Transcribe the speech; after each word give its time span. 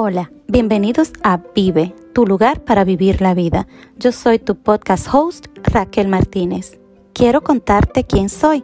Hola, 0.00 0.30
bienvenidos 0.46 1.10
a 1.24 1.40
Vive, 1.56 1.92
tu 2.12 2.24
lugar 2.24 2.62
para 2.62 2.84
vivir 2.84 3.20
la 3.20 3.34
vida. 3.34 3.66
Yo 3.96 4.12
soy 4.12 4.38
tu 4.38 4.54
podcast 4.54 5.12
host, 5.12 5.46
Raquel 5.64 6.06
Martínez. 6.06 6.78
Quiero 7.12 7.42
contarte 7.42 8.04
quién 8.04 8.28
soy. 8.28 8.62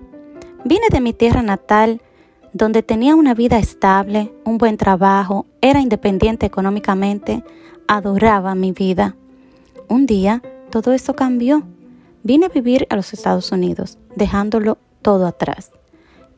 Vine 0.65 0.87
de 0.93 1.01
mi 1.01 1.13
tierra 1.13 1.43
natal, 1.43 2.01
donde 2.53 2.85
tenía 2.85 3.17
una 3.17 3.35
vida 3.35 3.59
estable, 3.59 4.33
un 4.45 4.59
buen 4.59 4.77
trabajo, 4.77 5.47
era 5.61 5.81
independiente 5.81 6.47
económicamente, 6.47 7.43
adoraba 7.89 8.55
mi 8.55 8.71
vida. 8.71 9.17
Un 9.89 10.07
día, 10.07 10.41
todo 10.71 10.93
eso 10.93 11.17
cambió. 11.17 11.65
Vine 12.23 12.47
a 12.47 12.51
vivir 12.51 12.87
a 12.91 12.95
los 12.95 13.13
Estados 13.13 13.51
Unidos, 13.51 13.99
dejándolo 14.15 14.79
todo 15.03 15.27
atrás. 15.27 15.73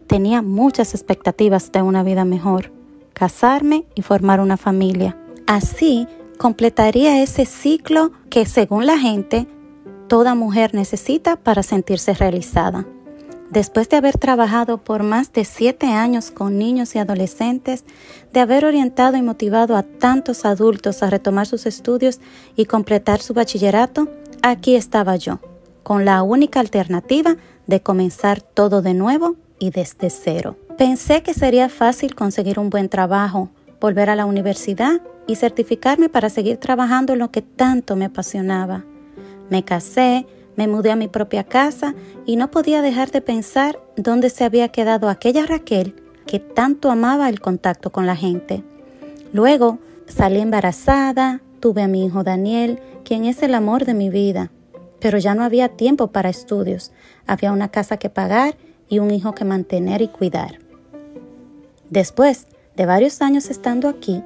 Tenía 0.06 0.40
muchas 0.40 0.94
expectativas 0.94 1.70
de 1.70 1.82
una 1.82 2.02
vida 2.02 2.24
mejor 2.24 2.75
casarme 3.16 3.86
y 3.94 4.02
formar 4.02 4.40
una 4.40 4.58
familia. 4.58 5.16
Así 5.46 6.06
completaría 6.36 7.22
ese 7.22 7.46
ciclo 7.46 8.12
que 8.28 8.44
según 8.44 8.84
la 8.84 8.98
gente 8.98 9.46
toda 10.06 10.34
mujer 10.34 10.74
necesita 10.74 11.36
para 11.36 11.62
sentirse 11.62 12.12
realizada. 12.12 12.84
Después 13.48 13.88
de 13.88 13.96
haber 13.96 14.18
trabajado 14.18 14.84
por 14.84 15.02
más 15.02 15.32
de 15.32 15.46
siete 15.46 15.86
años 15.86 16.30
con 16.30 16.58
niños 16.58 16.94
y 16.94 16.98
adolescentes, 16.98 17.84
de 18.34 18.40
haber 18.40 18.66
orientado 18.66 19.16
y 19.16 19.22
motivado 19.22 19.76
a 19.76 19.82
tantos 19.82 20.44
adultos 20.44 21.02
a 21.02 21.08
retomar 21.08 21.46
sus 21.46 21.64
estudios 21.64 22.20
y 22.54 22.66
completar 22.66 23.22
su 23.22 23.32
bachillerato, 23.32 24.10
aquí 24.42 24.76
estaba 24.76 25.16
yo, 25.16 25.40
con 25.82 26.04
la 26.04 26.22
única 26.22 26.60
alternativa 26.60 27.36
de 27.66 27.80
comenzar 27.80 28.42
todo 28.42 28.82
de 28.82 28.92
nuevo 28.92 29.36
y 29.58 29.70
desde 29.70 30.10
cero. 30.10 30.58
Pensé 30.78 31.22
que 31.22 31.32
sería 31.32 31.70
fácil 31.70 32.14
conseguir 32.14 32.58
un 32.58 32.68
buen 32.68 32.90
trabajo, 32.90 33.48
volver 33.80 34.10
a 34.10 34.16
la 34.16 34.26
universidad 34.26 35.00
y 35.26 35.36
certificarme 35.36 36.10
para 36.10 36.28
seguir 36.28 36.58
trabajando 36.58 37.14
en 37.14 37.20
lo 37.20 37.30
que 37.30 37.40
tanto 37.40 37.96
me 37.96 38.04
apasionaba. 38.04 38.84
Me 39.48 39.64
casé, 39.64 40.26
me 40.54 40.68
mudé 40.68 40.90
a 40.90 40.96
mi 40.96 41.08
propia 41.08 41.44
casa 41.44 41.94
y 42.26 42.36
no 42.36 42.50
podía 42.50 42.82
dejar 42.82 43.10
de 43.10 43.22
pensar 43.22 43.78
dónde 43.96 44.28
se 44.28 44.44
había 44.44 44.68
quedado 44.68 45.08
aquella 45.08 45.46
Raquel 45.46 45.94
que 46.26 46.40
tanto 46.40 46.90
amaba 46.90 47.30
el 47.30 47.40
contacto 47.40 47.90
con 47.90 48.04
la 48.04 48.16
gente. 48.16 48.62
Luego 49.32 49.78
salí 50.06 50.40
embarazada, 50.40 51.40
tuve 51.60 51.82
a 51.82 51.88
mi 51.88 52.04
hijo 52.04 52.22
Daniel, 52.22 52.80
quien 53.02 53.24
es 53.24 53.42
el 53.42 53.54
amor 53.54 53.86
de 53.86 53.94
mi 53.94 54.10
vida, 54.10 54.50
pero 55.00 55.16
ya 55.16 55.34
no 55.34 55.42
había 55.42 55.70
tiempo 55.70 56.08
para 56.08 56.28
estudios, 56.28 56.92
había 57.26 57.52
una 57.52 57.70
casa 57.70 57.96
que 57.96 58.10
pagar 58.10 58.56
y 58.88 58.98
un 58.98 59.10
hijo 59.10 59.34
que 59.34 59.44
mantener 59.44 60.02
y 60.02 60.08
cuidar. 60.08 60.65
Después 61.90 62.46
de 62.76 62.86
varios 62.86 63.22
años 63.22 63.48
estando 63.48 63.88
aquí, 63.88 64.22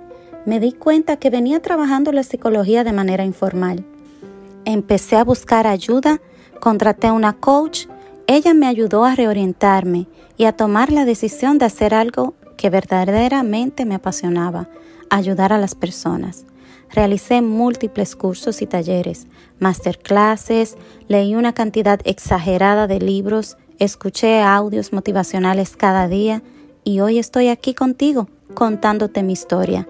me 0.46 0.60
di 0.60 0.72
cuenta 0.72 1.16
que 1.16 1.30
venía 1.30 1.60
trabajando 1.60 2.12
la 2.12 2.22
psicología 2.22 2.84
de 2.84 2.92
manera 2.92 3.24
informal. 3.24 3.84
Empecé 4.64 5.16
a 5.16 5.24
buscar 5.24 5.66
ayuda, 5.66 6.20
contraté 6.60 7.10
una 7.10 7.34
coach, 7.34 7.86
ella 8.26 8.54
me 8.54 8.66
ayudó 8.66 9.04
a 9.04 9.14
reorientarme 9.14 10.06
y 10.36 10.44
a 10.44 10.52
tomar 10.52 10.92
la 10.92 11.04
decisión 11.04 11.58
de 11.58 11.66
hacer 11.66 11.94
algo 11.94 12.34
que 12.56 12.70
verdaderamente 12.70 13.84
me 13.84 13.94
apasionaba, 13.94 14.68
ayudar 15.10 15.52
a 15.52 15.58
las 15.58 15.74
personas. 15.74 16.46
Realicé 16.90 17.40
múltiples 17.42 18.16
cursos 18.16 18.62
y 18.62 18.66
talleres, 18.66 19.26
masterclasses, 19.58 20.76
leí 21.08 21.34
una 21.34 21.52
cantidad 21.52 22.00
exagerada 22.04 22.86
de 22.86 23.00
libros, 23.00 23.56
escuché 23.78 24.42
audios 24.42 24.92
motivacionales 24.92 25.76
cada 25.76 26.08
día, 26.08 26.42
y 26.84 27.00
hoy 27.00 27.18
estoy 27.18 27.48
aquí 27.48 27.74
contigo 27.74 28.28
contándote 28.54 29.22
mi 29.22 29.32
historia. 29.32 29.88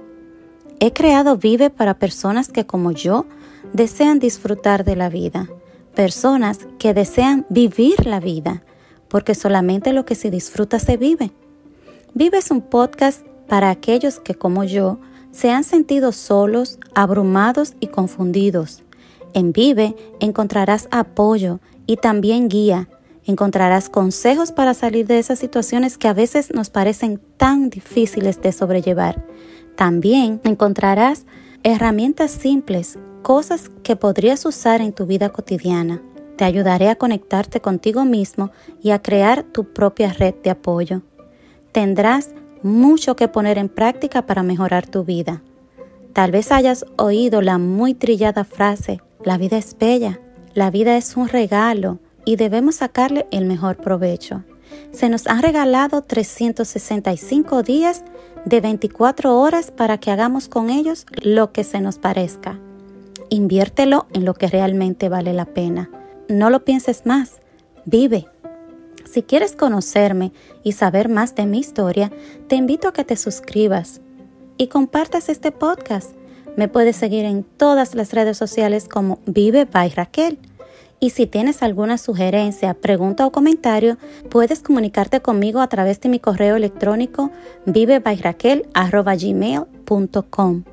He 0.80 0.92
creado 0.92 1.36
Vive 1.36 1.70
para 1.70 1.98
personas 1.98 2.48
que 2.48 2.66
como 2.66 2.92
yo 2.92 3.27
desean 3.73 4.18
disfrutar 4.18 4.84
de 4.84 4.96
la 4.96 5.08
vida, 5.08 5.48
personas 5.95 6.61
que 6.78 6.95
desean 6.95 7.46
vivir 7.48 8.06
la 8.06 8.20
vida, 8.20 8.62
porque 9.08 9.34
solamente 9.34 9.92
lo 9.92 10.05
que 10.05 10.14
se 10.14 10.30
disfruta 10.30 10.78
se 10.78 10.96
vive. 10.96 11.33
Vive 12.14 12.39
es 12.39 12.51
un 12.51 12.62
podcast 12.62 13.27
para 13.48 13.70
aquellos 13.70 14.20
que 14.20 14.34
como 14.34 14.64
yo 14.64 14.98
se 15.33 15.51
han 15.51 15.64
sentido 15.64 16.12
solos, 16.12 16.78
abrumados 16.95 17.74
y 17.80 17.89
confundidos. 17.89 18.83
En 19.33 19.52
Vive 19.52 19.95
encontrarás 20.18 20.89
apoyo 20.90 21.61
y 21.86 21.96
también 21.96 22.48
guía 22.48 22.89
Encontrarás 23.25 23.89
consejos 23.89 24.53
para 24.53 24.75
salir 24.75 25.07
de 25.07 25.19
esas 25.19 25.39
situaciones 25.39 25.98
que 25.98 26.08
a 26.08 26.14
veces 26.14 26.53
nos 26.55 26.70
parecen 26.70 27.20
tan 27.36 27.70
difíciles 27.70 28.41
de 28.41 28.53
sobrellevar. 28.53 29.25
También 29.77 30.41
encontrarás 30.45 31.27
herramientas 31.63 32.31
simples, 32.31 32.98
cosas 33.23 33.70
que 33.83 33.97
podrías 33.97 34.45
usar 34.47 34.81
en 34.81 34.92
tu 34.92 35.07
vida 35.07 35.29
cotidiana. 35.29 36.03
Te 36.36 36.45
ayudaré 36.45 36.89
a 36.89 36.97
conectarte 36.97 37.61
contigo 37.61 38.05
mismo 38.05 38.51
y 38.83 38.91
a 38.91 39.03
crear 39.03 39.42
tu 39.42 39.73
propia 39.73 40.13
red 40.13 40.35
de 40.42 40.51
apoyo. 40.51 41.02
Tendrás 41.73 42.31
mucho 42.63 43.17
que 43.17 43.29
poner 43.29 43.58
en 43.58 43.69
práctica 43.69 44.27
para 44.27 44.42
mejorar 44.42 44.87
tu 44.87 45.05
vida. 45.05 45.42
Tal 46.13 46.31
vez 46.31 46.51
hayas 46.51 46.87
oído 46.97 47.41
la 47.42 47.58
muy 47.58 47.95
trillada 47.95 48.45
frase, 48.45 49.01
la 49.23 49.39
vida 49.39 49.58
es 49.58 49.77
bella, 49.79 50.20
la 50.55 50.70
vida 50.70 50.97
es 50.97 51.17
un 51.17 51.29
regalo, 51.29 51.98
y 52.25 52.36
debemos 52.36 52.77
sacarle 52.77 53.27
el 53.31 53.45
mejor 53.45 53.77
provecho. 53.77 54.45
Se 54.92 55.08
nos 55.08 55.27
han 55.27 55.42
regalado 55.42 56.03
365 56.03 57.63
días 57.63 58.03
de 58.45 58.61
24 58.61 59.39
horas 59.39 59.70
para 59.70 59.98
que 59.98 60.11
hagamos 60.11 60.48
con 60.48 60.70
ellos 60.70 61.07
lo 61.23 61.53
que 61.53 61.64
se 61.64 61.81
nos 61.81 61.98
parezca. 61.98 62.58
Inviértelo 63.29 64.07
en 64.13 64.25
lo 64.25 64.35
que 64.35 64.48
realmente 64.48 65.08
vale 65.08 65.33
la 65.33 65.47
pena. 65.47 65.91
No 66.29 66.51
lo 66.51 66.64
pienses 66.64 67.07
más, 67.07 67.41
vive. 67.85 68.27
Si 69.05 69.23
quieres 69.23 69.57
conocerme 69.57 70.33
y 70.63 70.73
saber 70.73 71.08
más 71.08 71.35
de 71.35 71.47
mi 71.47 71.58
historia, 71.58 72.13
te 72.48 72.57
invito 72.57 72.89
a 72.89 72.92
que 72.92 73.05
te 73.05 73.17
suscribas 73.17 74.01
y 74.57 74.69
compartas 74.69 75.29
este 75.29 75.52
podcast. 75.52 76.13
Me 76.57 76.69
puedes 76.69 76.97
seguir 76.97 77.25
en 77.25 77.45
todas 77.45 77.95
las 77.95 78.13
redes 78.13 78.37
sociales 78.37 78.89
como 78.89 79.20
Vive 79.27 79.64
by 79.64 79.91
Raquel 79.91 80.39
y 81.00 81.11
si 81.11 81.27
tienes 81.27 81.62
alguna 81.62 81.98
sugerencia, 81.98 82.72
pregunta 82.74 83.27
o 83.27 83.33
comentario, 83.33 83.96
puedes 84.28 84.61
comunicarte 84.61 85.20
conmigo 85.20 85.61
a 85.61 85.68
través 85.68 86.00
de 86.00 86.08
mi 86.11 86.20
correo 86.20 86.56
electrónico 86.56 87.30
vivebyraquel.gmail.com. 87.64 90.64